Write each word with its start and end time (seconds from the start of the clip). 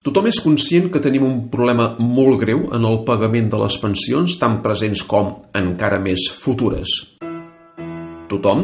Tothom 0.00 0.30
és 0.30 0.38
conscient 0.40 0.86
que 0.88 1.00
tenim 1.04 1.26
un 1.26 1.32
problema 1.52 1.90
molt 2.00 2.38
greu 2.40 2.62
en 2.72 2.86
el 2.88 2.94
pagament 3.04 3.50
de 3.52 3.58
les 3.60 3.74
pensions, 3.82 4.32
tant 4.40 4.54
presents 4.64 5.02
com 5.04 5.26
encara 5.60 5.98
més 6.00 6.22
futures. 6.40 6.94
Tothom, 8.30 8.62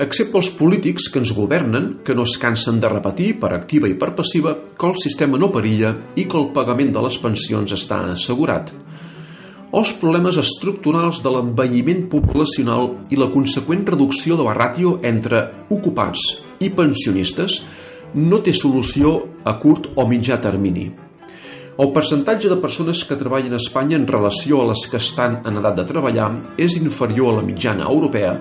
excepte 0.00 0.40
els 0.40 0.48
polítics 0.56 1.10
que 1.12 1.20
ens 1.20 1.34
governen, 1.36 1.90
que 2.00 2.16
no 2.16 2.24
es 2.24 2.38
cansen 2.40 2.78
de 2.80 2.88
repetir, 2.88 3.34
per 3.42 3.50
activa 3.52 3.90
i 3.92 3.98
per 4.00 4.14
passiva, 4.16 4.54
que 4.80 4.88
el 4.88 4.96
sistema 5.04 5.36
no 5.42 5.50
perilla 5.52 5.92
i 6.16 6.24
que 6.24 6.40
el 6.40 6.48
pagament 6.56 6.94
de 6.96 7.04
les 7.04 7.20
pensions 7.20 7.76
està 7.76 8.00
assegurat. 8.14 8.72
Els 9.76 9.92
problemes 10.00 10.40
estructurals 10.40 11.20
de 11.20 11.34
l'envelliment 11.36 12.06
poblacional 12.08 12.94
i 13.12 13.20
la 13.20 13.28
conseqüent 13.36 13.84
reducció 13.92 14.40
de 14.40 14.48
la 14.48 14.56
ràtio 14.56 14.96
entre 15.04 15.44
ocupats 15.76 16.24
i 16.64 16.72
pensionistes 16.72 17.60
no 18.14 18.40
té 18.42 18.54
solució 18.56 19.14
a 19.44 19.56
curt 19.60 19.92
o 19.96 20.06
mitjà 20.08 20.40
termini. 20.42 20.88
El 21.80 21.92
percentatge 21.94 22.50
de 22.50 22.58
persones 22.60 23.04
que 23.08 23.16
treballen 23.16 23.54
a 23.54 23.60
Espanya 23.60 23.96
en 23.96 24.06
relació 24.08 24.60
a 24.60 24.66
les 24.68 24.82
que 24.90 24.98
estan 25.00 25.38
en 25.48 25.60
edat 25.62 25.78
de 25.78 25.86
treballar 25.88 26.28
és 26.60 26.76
inferior 26.76 27.32
a 27.32 27.38
la 27.38 27.46
mitjana 27.46 27.86
europea 27.88 28.34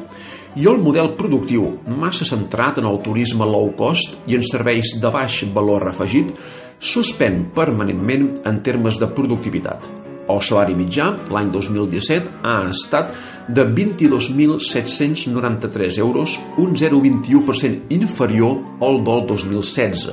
i 0.60 0.66
el 0.68 0.82
model 0.82 1.14
productiu, 1.16 1.70
massa 2.02 2.26
centrat 2.28 2.82
en 2.82 2.90
el 2.90 3.00
turisme 3.06 3.46
low 3.48 3.70
cost 3.80 4.18
i 4.28 4.36
en 4.36 4.44
serveis 4.44 4.96
de 5.00 5.14
baix 5.14 5.44
valor 5.56 5.88
afegit, 5.94 6.34
suspèn 6.80 7.46
permanentment 7.56 8.30
en 8.50 8.62
termes 8.66 9.00
de 9.00 9.08
productivitat. 9.14 9.99
El 10.30 10.44
salari 10.46 10.76
mitjà 10.78 11.08
l'any 11.34 11.50
2017 11.54 12.30
ha 12.46 12.70
estat 12.70 13.14
de 13.50 13.64
22.793 13.66 15.98
euros, 16.04 16.30
un 16.62 16.76
0,21% 16.78 17.90
inferior 17.98 18.62
al 18.86 19.02
del 19.08 19.26
2016. 19.32 20.06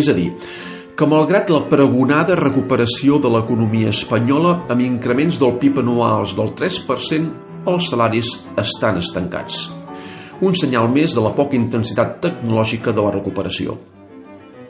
És 0.00 0.06
a 0.08 0.14
dir, 0.16 0.30
que 0.96 1.06
malgrat 1.08 1.50
la 1.52 1.68
pregonada 1.68 2.34
recuperació 2.40 3.18
de 3.20 3.28
l'economia 3.32 3.88
espanyola 3.92 4.52
amb 4.72 4.80
increments 4.84 5.36
del 5.40 5.56
PIB 5.60 5.78
anuals 5.84 6.30
del 6.38 6.50
3%, 6.56 7.28
els 7.68 7.84
salaris 7.92 8.28
estan 8.60 8.96
estancats. 9.00 9.54
Un 10.40 10.54
senyal 10.56 10.88
més 10.88 11.12
de 11.12 11.20
la 11.20 11.34
poca 11.36 11.52
intensitat 11.56 12.20
tecnològica 12.24 12.92
de 12.96 13.02
la 13.04 13.12
recuperació. 13.12 13.76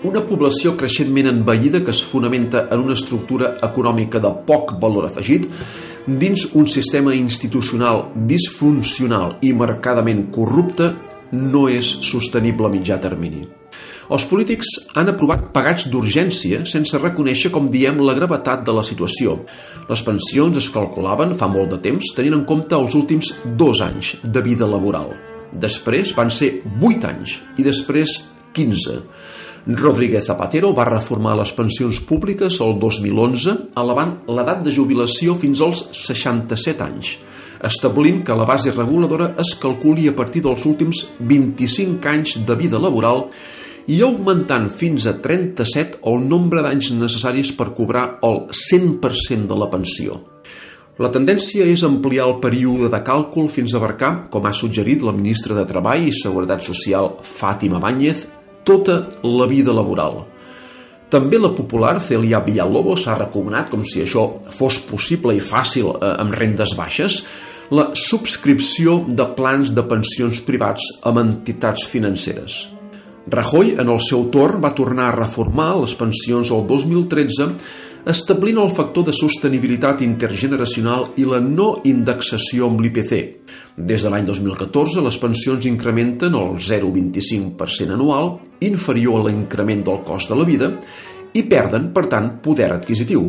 Una 0.00 0.22
població 0.24 0.78
creixentment 0.80 1.26
envellida 1.28 1.82
que 1.84 1.92
es 1.92 1.98
fonamenta 2.08 2.62
en 2.72 2.86
una 2.86 2.94
estructura 2.96 3.50
econòmica 3.66 4.16
de 4.24 4.30
poc 4.46 4.72
valor 4.80 5.10
afegit 5.10 5.44
dins 6.06 6.46
un 6.56 6.64
sistema 6.72 7.12
institucional 7.12 8.06
disfuncional 8.30 9.34
i 9.44 9.52
marcadament 9.52 10.30
corrupte 10.32 10.88
no 11.36 11.66
és 11.68 11.90
sostenible 12.08 12.70
a 12.70 12.72
mitjà 12.72 12.96
termini. 12.96 13.44
Els 14.10 14.24
polítics 14.24 14.72
han 14.96 15.12
aprovat 15.12 15.50
pagats 15.52 15.84
d'urgència 15.92 16.64
sense 16.64 16.96
reconèixer, 16.96 17.52
com 17.52 17.68
diem, 17.68 18.00
la 18.00 18.16
gravetat 18.16 18.64
de 18.64 18.72
la 18.72 18.82
situació. 18.82 19.36
Les 19.92 20.00
pensions 20.00 20.56
es 20.56 20.72
calculaven 20.72 21.36
fa 21.36 21.46
molt 21.52 21.76
de 21.76 21.82
temps 21.84 22.16
tenint 22.16 22.40
en 22.40 22.48
compte 22.48 22.72
els 22.72 22.96
últims 22.96 23.34
dos 23.44 23.84
anys 23.84 24.16
de 24.24 24.48
vida 24.48 24.64
laboral. 24.64 25.12
Després 25.52 26.16
van 26.16 26.32
ser 26.32 26.54
8 26.80 27.08
anys 27.12 27.36
i 27.58 27.68
després 27.68 28.16
15. 28.56 28.98
Rodríguez 29.66 30.24
Zapatero 30.24 30.72
va 30.72 30.88
reformar 30.88 31.34
les 31.36 31.52
pensions 31.52 32.00
públiques 32.08 32.56
el 32.64 32.78
2011, 32.80 33.56
elevant 33.80 34.14
l'edat 34.32 34.64
de 34.64 34.72
jubilació 34.72 35.36
fins 35.38 35.60
als 35.60 35.84
67 35.98 36.84
anys, 36.86 37.14
establint 37.68 38.22
que 38.24 38.36
la 38.36 38.48
base 38.48 38.72
reguladora 38.72 39.34
es 39.42 39.52
calculi 39.60 40.08
a 40.08 40.16
partir 40.16 40.42
dels 40.46 40.64
últims 40.64 41.04
25 41.20 42.08
anys 42.08 42.38
de 42.46 42.56
vida 42.56 42.80
laboral 42.80 43.28
i 43.90 44.00
augmentant 44.06 44.70
fins 44.80 45.06
a 45.10 45.16
37 45.20 46.00
el 46.08 46.24
nombre 46.24 46.64
d'anys 46.64 46.92
necessaris 46.96 47.52
per 47.52 47.72
cobrar 47.76 48.06
el 48.24 48.46
100% 48.48 49.48
de 49.50 49.60
la 49.60 49.68
pensió. 49.72 50.22
La 51.00 51.08
tendència 51.12 51.64
és 51.64 51.80
ampliar 51.86 52.26
el 52.28 52.36
període 52.42 52.90
de 52.92 52.98
càlcul 53.04 53.48
fins 53.48 53.72
a 53.72 53.78
abarcar, 53.78 54.10
com 54.32 54.44
ha 54.44 54.52
suggerit 54.52 55.00
la 55.00 55.14
ministra 55.16 55.56
de 55.56 55.64
Treball 55.68 56.04
i 56.08 56.12
Seguretat 56.12 56.60
Social 56.66 57.14
Fàtima 57.24 57.80
Báñez, 57.80 58.26
tota 58.70 59.00
la 59.26 59.50
vida 59.50 59.74
laboral. 59.74 60.22
També 61.10 61.40
la 61.42 61.50
popular 61.50 61.96
Celia 62.06 62.38
Villalobos 62.44 63.08
ha 63.10 63.18
recomanat, 63.18 63.70
com 63.72 63.82
si 63.82 64.04
això 64.04 64.28
fos 64.54 64.78
possible 64.86 65.34
i 65.34 65.42
fàcil 65.42 65.90
eh, 65.96 66.12
amb 66.22 66.36
rendes 66.38 66.76
baixes, 66.78 67.24
la 67.74 67.90
subscripció 67.98 69.00
de 69.06 69.26
plans 69.34 69.72
de 69.74 69.82
pensions 69.86 70.42
privats 70.46 70.86
amb 71.06 71.22
entitats 71.22 71.86
financeres. 71.86 72.62
Rajoy, 73.30 73.76
en 73.78 73.90
el 73.92 74.00
seu 74.02 74.24
torn, 74.34 74.62
va 74.62 74.72
tornar 74.74 75.10
a 75.10 75.16
reformar 75.18 75.72
les 75.82 75.94
pensions 75.98 76.50
el 76.54 76.64
2013 76.66 77.50
establint 78.10 78.58
el 78.62 78.70
factor 78.72 79.04
de 79.04 79.12
sostenibilitat 79.12 80.00
intergeneracional 80.04 81.10
i 81.20 81.26
la 81.28 81.40
no 81.44 81.82
indexació 81.84 82.70
amb 82.70 82.80
l'IPC. 82.80 83.12
Des 83.76 84.02
de 84.02 84.12
l'any 84.12 84.24
2014, 84.28 85.02
les 85.04 85.18
pensions 85.20 85.66
incrementen 85.68 86.34
el 86.38 86.56
0,25% 86.56 87.98
anual, 87.98 88.38
inferior 88.66 89.20
a 89.20 89.28
l'increment 89.28 89.84
del 89.86 90.02
cost 90.06 90.32
de 90.32 90.38
la 90.40 90.48
vida, 90.48 90.72
i 91.32 91.44
perden, 91.46 91.92
per 91.94 92.08
tant, 92.10 92.34
poder 92.42 92.72
adquisitiu. 92.74 93.28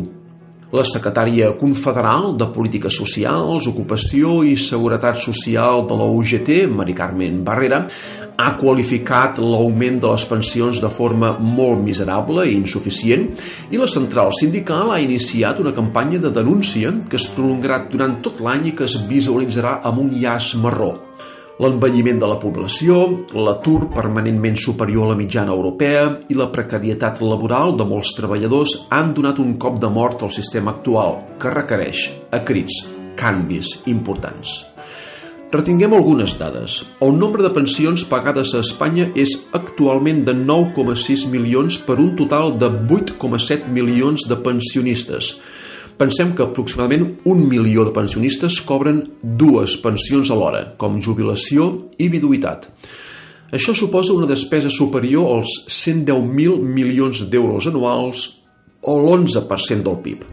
La 0.72 0.86
secretària 0.88 1.50
confederal 1.60 2.30
de 2.40 2.46
Polítiques 2.48 2.94
Socials, 2.96 3.66
Ocupació 3.68 4.38
i 4.48 4.54
Seguretat 4.56 5.18
Social 5.20 5.84
de 5.84 5.98
la 6.00 6.06
UGT, 6.08 6.48
Mari 6.72 6.94
Carmen 6.96 7.42
Barrera, 7.44 7.82
ha 8.40 8.48
qualificat 8.56 9.36
l'augment 9.36 10.00
de 10.00 10.14
les 10.14 10.24
pensions 10.30 10.80
de 10.80 10.88
forma 10.88 11.34
molt 11.36 11.84
miserable 11.84 12.46
i 12.48 12.56
insuficient 12.56 13.28
i 13.68 13.76
la 13.76 13.90
central 13.90 14.32
sindical 14.38 14.94
ha 14.94 15.02
iniciat 15.04 15.60
una 15.60 15.74
campanya 15.76 16.22
de 16.24 16.32
denúncia 16.32 16.94
que 17.04 17.20
es 17.20 17.28
prolongarà 17.36 17.82
durant 17.92 18.22
tot 18.24 18.40
l'any 18.40 18.70
i 18.72 18.76
que 18.78 18.88
es 18.88 18.96
visualitzarà 19.12 19.82
amb 19.84 20.06
un 20.06 20.14
llaç 20.16 20.54
marró. 20.56 20.94
L'envelliment 21.60 22.16
de 22.16 22.28
la 22.30 22.38
població, 22.40 23.02
l'atur 23.36 23.90
permanentment 23.92 24.56
superior 24.56 25.04
a 25.04 25.12
la 25.12 25.18
mitjana 25.18 25.52
europea 25.52 26.06
i 26.32 26.36
la 26.38 26.48
precarietat 26.54 27.20
laboral 27.20 27.76
de 27.76 27.84
molts 27.84 28.14
treballadors 28.16 28.78
han 28.88 29.12
donat 29.12 29.38
un 29.42 29.58
cop 29.60 29.76
de 29.82 29.90
mort 29.92 30.24
al 30.24 30.32
sistema 30.32 30.72
actual, 30.72 31.18
que 31.38 31.52
requereix, 31.52 32.06
a 32.32 32.40
crits, 32.40 32.86
canvis 33.20 33.74
importants. 33.92 34.62
Retinguem 35.52 35.92
algunes 35.92 36.38
dades. 36.40 36.78
El 37.04 37.18
nombre 37.20 37.44
de 37.44 37.50
pensions 37.52 38.06
pagades 38.08 38.54
a 38.56 38.62
Espanya 38.64 39.10
és 39.12 39.34
actualment 39.52 40.22
de 40.24 40.32
9,6 40.32 41.26
milions 41.28 41.76
per 41.76 41.98
un 42.00 42.14
total 42.16 42.56
de 42.56 42.70
8,7 42.72 43.68
milions 43.68 44.24
de 44.24 44.40
pensionistes. 44.40 45.34
Pensem 46.02 46.32
que 46.34 46.42
aproximadament 46.42 47.04
un 47.30 47.44
milió 47.46 47.84
de 47.86 47.92
pensionistes 47.94 48.56
cobren 48.66 49.04
dues 49.22 49.76
pensions 49.78 50.32
alhora, 50.34 50.72
com 50.74 50.96
jubilació 50.98 51.68
i 52.02 52.08
viduïtat. 52.10 52.64
Això 53.54 53.70
suposa 53.78 54.16
una 54.16 54.26
despesa 54.26 54.72
superior 54.72 55.28
als 55.36 55.52
110.000 55.68 56.56
milions 56.58 57.22
d'euros 57.30 57.68
anuals 57.70 58.24
o 58.82 58.96
l'11% 58.98 59.86
del 59.86 60.00
PIB. 60.02 60.24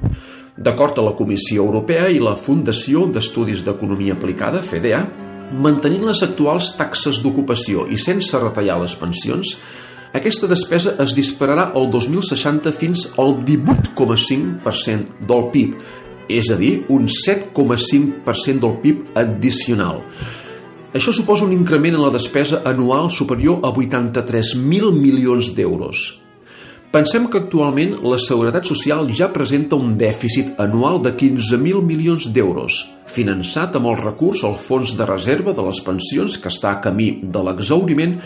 D'acord 0.57 0.97
a 0.97 1.05
la 1.05 1.13
Comissió 1.19 1.67
Europea 1.67 2.07
i 2.09 2.17
la 2.17 2.33
Fundació 2.33 3.05
d'Estudis 3.13 3.61
d'Economia 3.67 4.17
Aplicada, 4.17 4.63
FEDEA, 4.65 5.03
mantenint 5.53 6.09
les 6.09 6.23
actuals 6.25 6.73
taxes 6.81 7.21
d'ocupació 7.21 7.85
i 7.93 8.01
sense 8.01 8.41
retallar 8.41 8.81
les 8.81 8.97
pensions, 8.97 9.53
aquesta 10.09 10.47
despesa 10.49 10.95
es 11.03 11.13
dispararà 11.13 11.67
el 11.77 11.89
2060 11.93 12.71
fins 12.73 13.05
al 13.21 13.35
18,5% 13.45 15.25
del 15.29 15.43
PIB, 15.53 15.75
és 16.29 16.49
a 16.49 16.57
dir, 16.57 16.85
un 16.89 17.05
7,5% 17.05 18.59
del 18.63 18.77
PIB 18.81 19.19
addicional. 19.21 20.01
Això 20.97 21.13
suposa 21.13 21.45
un 21.45 21.53
increment 21.53 21.93
en 21.93 22.01
la 22.01 22.13
despesa 22.15 22.63
anual 22.65 23.11
superior 23.13 23.61
a 23.61 23.69
83.000 23.69 24.89
milions 24.97 25.53
d'euros. 25.53 26.01
Pensem 26.89 27.27
que 27.29 27.37
actualment 27.37 27.99
la 28.01 28.17
Seguretat 28.17 28.65
Social 28.65 29.11
ja 29.13 29.27
presenta 29.29 29.77
un 29.77 29.93
dèficit 29.93 30.55
anual 30.57 31.03
de 31.05 31.11
15.000 31.13 31.83
milions 31.85 32.25
d'euros, 32.33 32.79
finançat 33.05 33.77
amb 33.77 33.91
el 33.91 33.99
recurs 34.01 34.41
al 34.41 34.57
Fons 34.57 34.95
de 34.97 35.05
Reserva 35.05 35.53
de 35.53 35.67
les 35.67 35.83
Pensions 35.85 36.39
que 36.41 36.49
està 36.49 36.71
a 36.73 36.79
camí 36.81 37.19
de 37.21 37.43
l'exauriment 37.45 38.17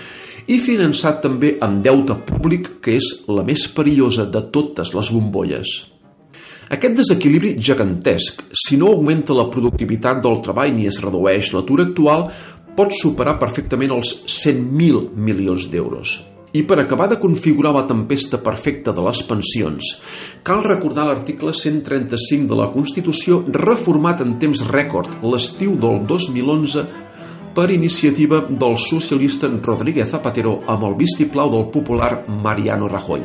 i 0.48 0.60
finançat 0.60 1.22
també 1.24 1.56
amb 1.64 1.82
deute 1.86 2.18
públic 2.28 2.78
que 2.84 2.98
és 2.98 3.10
la 3.32 3.46
més 3.48 3.66
perillosa 3.72 4.26
de 4.30 4.44
totes 4.54 4.94
les 4.96 5.12
bombolles. 5.14 5.74
Aquest 6.74 6.96
desequilibri 6.98 7.54
gegantesc, 7.60 8.46
si 8.56 8.80
no 8.80 8.90
augmenta 8.94 9.36
la 9.38 9.50
productivitat 9.52 10.22
del 10.24 10.40
treball 10.44 10.74
ni 10.74 10.88
es 10.90 11.00
redueix 11.04 11.52
l'atur 11.54 11.84
actual, 11.84 12.30
pot 12.74 12.94
superar 12.98 13.38
perfectament 13.40 13.94
els 13.94 14.16
100.000 14.26 15.12
milions 15.14 15.68
d'euros. 15.70 16.16
I 16.54 16.62
per 16.70 16.78
acabar 16.82 17.08
de 17.10 17.18
configurar 17.18 17.72
la 17.74 17.86
tempesta 17.90 18.38
perfecta 18.42 18.94
de 18.94 19.02
les 19.06 19.22
pensions, 19.26 19.94
cal 20.46 20.62
recordar 20.66 21.08
l'article 21.08 21.54
135 21.54 22.50
de 22.50 22.60
la 22.60 22.68
Constitució 22.74 23.40
reformat 23.50 24.22
en 24.22 24.36
temps 24.42 24.62
rècord 24.70 25.18
l'estiu 25.26 25.74
del 25.82 26.04
2011 26.10 26.86
per 27.54 27.70
iniciativa 27.70 28.40
del 28.50 28.78
socialista 28.82 29.48
Rodríguez 29.48 30.10
Zapatero 30.10 30.64
amb 30.66 30.88
el 30.88 30.96
vistiplau 30.98 31.52
del 31.54 31.68
popular 31.70 32.26
Mariano 32.28 32.88
Rajoy. 32.90 33.22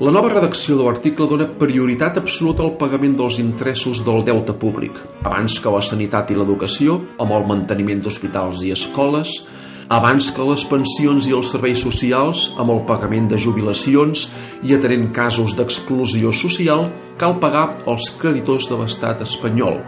La 0.00 0.12
nova 0.16 0.30
redacció 0.32 0.78
de 0.78 0.86
l'article 0.86 1.26
dona 1.28 1.44
prioritat 1.60 2.16
absoluta 2.16 2.64
al 2.64 2.78
pagament 2.80 3.18
dels 3.18 3.36
interessos 3.42 4.00
del 4.06 4.24
deute 4.24 4.54
públic, 4.56 4.96
abans 5.20 5.58
que 5.60 5.74
la 5.74 5.82
sanitat 5.84 6.32
i 6.32 6.38
l'educació, 6.38 6.96
amb 7.20 7.36
el 7.36 7.44
manteniment 7.50 8.00
d'hospitals 8.00 8.64
i 8.64 8.72
escoles, 8.72 9.42
abans 9.90 10.28
que 10.30 10.44
les 10.46 10.62
pensions 10.70 11.26
i 11.26 11.32
els 11.34 11.50
serveis 11.50 11.80
socials, 11.82 12.44
amb 12.62 12.70
el 12.70 12.84
pagament 12.86 13.26
de 13.30 13.38
jubilacions 13.42 14.28
i 14.62 14.76
atenent 14.76 15.08
casos 15.16 15.56
d'exclusió 15.58 16.30
social, 16.30 16.86
cal 17.18 17.40
pagar 17.42 17.64
els 17.90 18.06
creditors 18.20 18.68
de 18.70 18.78
l'estat 18.78 19.24
espanyol, 19.26 19.80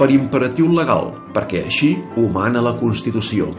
per 0.00 0.08
imperatiu 0.14 0.70
legal, 0.72 1.12
perquè 1.36 1.66
així 1.66 1.92
ho 2.16 2.24
mana 2.32 2.64
la 2.64 2.72
Constitució. 2.80 3.50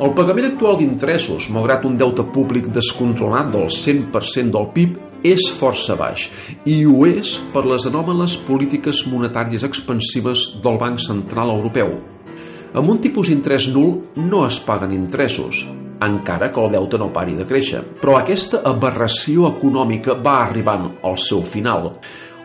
El 0.00 0.14
pagament 0.16 0.46
actual 0.52 0.78
d'interessos, 0.78 1.50
malgrat 1.52 1.82
un 1.84 1.98
deute 2.00 2.24
públic 2.32 2.70
descontrolat 2.72 3.50
del 3.52 3.66
100% 3.66 4.54
del 4.54 4.70
PIB, 4.76 4.94
és 5.20 5.50
força 5.52 5.92
baix 6.00 6.30
i 6.64 6.78
ho 6.88 7.02
és 7.04 7.34
per 7.52 7.66
les 7.68 7.84
anòmales 7.90 8.38
polítiques 8.46 9.02
monetàries 9.10 9.66
expansives 9.68 10.46
del 10.64 10.80
Banc 10.80 11.02
Central 11.04 11.52
Europeu. 11.58 11.92
Amb 12.70 12.86
un 12.86 13.00
tipus 13.02 13.26
d'interès 13.26 13.64
nul 13.74 13.96
no 14.30 14.44
es 14.46 14.60
paguen 14.62 14.92
interessos, 14.94 15.64
encara 16.06 16.52
que 16.54 16.60
el 16.62 16.70
deute 16.70 17.00
no 17.02 17.08
pari 17.10 17.34
de 17.34 17.42
créixer. 17.42 17.80
Però 17.98 18.14
aquesta 18.14 18.60
aberració 18.70 19.48
econòmica 19.48 20.14
va 20.22 20.36
arribant 20.44 20.86
al 21.02 21.18
seu 21.18 21.42
final. 21.42 21.90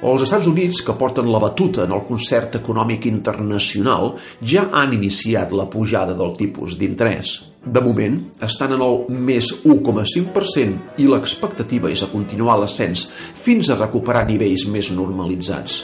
Els 0.06 0.26
Estats 0.26 0.50
Units, 0.50 0.82
que 0.86 0.96
porten 0.98 1.30
la 1.32 1.40
batuta 1.40 1.86
en 1.86 1.94
el 1.94 2.02
concert 2.10 2.58
econòmic 2.58 3.06
internacional, 3.10 4.16
ja 4.42 4.66
han 4.74 4.98
iniciat 4.98 5.54
la 5.54 5.70
pujada 5.70 6.18
del 6.18 6.34
tipus 6.38 6.74
d'interès. 6.80 7.36
De 7.66 7.82
moment, 7.82 8.18
estan 8.46 8.74
en 8.74 8.82
el 8.86 9.06
més 9.30 9.52
1,5% 9.62 11.02
i 11.02 11.06
l'expectativa 11.10 11.94
és 11.94 12.02
a 12.02 12.10
continuar 12.10 12.58
l'ascens 12.62 13.08
fins 13.46 13.70
a 13.70 13.78
recuperar 13.78 14.26
nivells 14.26 14.66
més 14.74 14.90
normalitzats. 14.94 15.84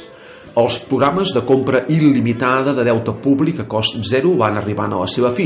Els 0.60 0.76
programes 0.84 1.32
de 1.32 1.46
compra 1.48 1.86
il·limitada 1.88 2.74
de 2.76 2.84
deute 2.84 3.14
públic 3.24 3.62
a 3.64 3.66
cost 3.72 3.96
zero 4.04 4.34
van 4.40 4.58
arribant 4.60 4.92
a 4.92 5.00
la 5.00 5.08
seva 5.08 5.30
fi 5.32 5.46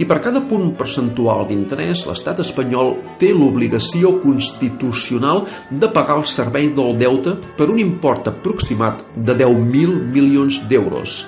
i 0.00 0.06
per 0.08 0.22
cada 0.24 0.40
punt 0.48 0.70
percentual 0.78 1.44
d'interès 1.50 2.06
l'estat 2.08 2.40
espanyol 2.40 2.94
té 3.20 3.34
l'obligació 3.34 4.14
constitucional 4.22 5.44
de 5.68 5.90
pagar 5.92 6.16
el 6.22 6.24
servei 6.32 6.70
del 6.72 6.96
deute 6.96 7.36
per 7.58 7.68
un 7.68 7.82
import 7.82 8.32
aproximat 8.32 9.04
de 9.16 9.36
10.000 9.36 10.00
milions 10.16 10.62
d'euros. 10.70 11.18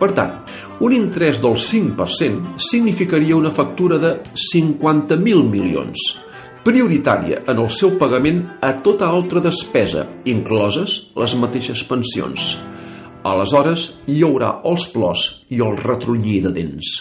Per 0.00 0.08
tant, 0.16 0.32
un 0.80 0.96
interès 0.96 1.42
del 1.44 1.60
5% 1.60 2.56
significaria 2.70 3.36
una 3.36 3.52
factura 3.52 4.00
de 4.00 4.16
50.000 4.32 5.44
milions 5.52 6.08
prioritària 6.64 7.40
en 7.48 7.60
el 7.60 7.70
seu 7.72 7.94
pagament 8.00 8.42
a 8.64 8.74
tota 8.84 9.08
altra 9.08 9.40
despesa, 9.44 10.06
incloses 10.28 10.98
les 11.16 11.36
mateixes 11.40 11.84
pensions. 11.88 12.52
Aleshores 13.20 13.82
hi 14.08 14.22
haurà 14.24 14.48
els 14.64 14.86
plors 14.94 15.22
i 15.52 15.58
el 15.60 15.74
retronyir 15.76 16.38
de 16.46 16.52
dents. 16.56 16.92